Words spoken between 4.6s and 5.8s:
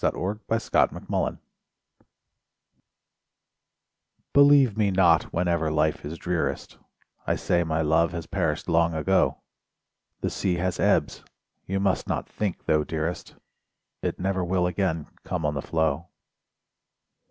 me not whenever